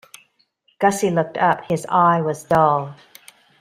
[0.79, 1.65] Gussie looked up.
[1.69, 2.95] His eye was dull.